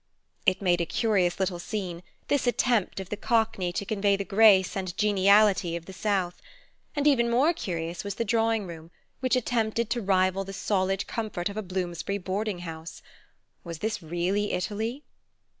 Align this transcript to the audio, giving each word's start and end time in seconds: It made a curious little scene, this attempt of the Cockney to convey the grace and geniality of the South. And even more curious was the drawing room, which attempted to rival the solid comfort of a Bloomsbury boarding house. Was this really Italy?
It 0.47 0.63
made 0.63 0.81
a 0.81 0.85
curious 0.87 1.39
little 1.39 1.59
scene, 1.59 2.01
this 2.27 2.47
attempt 2.47 2.99
of 2.99 3.09
the 3.09 3.15
Cockney 3.15 3.71
to 3.73 3.85
convey 3.85 4.15
the 4.15 4.23
grace 4.25 4.75
and 4.75 4.97
geniality 4.97 5.75
of 5.75 5.85
the 5.85 5.93
South. 5.93 6.41
And 6.95 7.05
even 7.05 7.29
more 7.29 7.53
curious 7.53 8.03
was 8.03 8.15
the 8.15 8.25
drawing 8.25 8.65
room, 8.65 8.89
which 9.19 9.35
attempted 9.35 9.91
to 9.91 10.01
rival 10.01 10.43
the 10.43 10.53
solid 10.53 11.05
comfort 11.05 11.49
of 11.49 11.57
a 11.57 11.61
Bloomsbury 11.61 12.17
boarding 12.17 12.59
house. 12.65 13.03
Was 13.63 13.77
this 13.77 14.01
really 14.01 14.53
Italy? 14.53 15.03